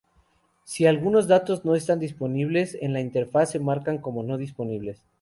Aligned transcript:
Si 0.63 0.87
algunos 0.87 1.27
datos 1.27 1.63
no 1.63 1.75
están 1.75 1.99
disponibles, 1.99 2.73
en 2.81 2.91
la 2.91 3.01
interfaz 3.01 3.51
se 3.51 3.59
marcan 3.59 3.99
como 3.99 4.23
no 4.23 4.37
disponibles. 4.37 5.03